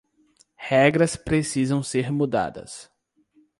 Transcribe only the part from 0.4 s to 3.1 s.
Regras precisam ser mudadas.